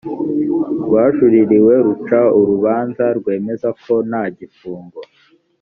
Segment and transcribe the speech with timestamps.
[0.85, 4.99] rwajuririwe ruca urubanza rwemeza ko ntagifungo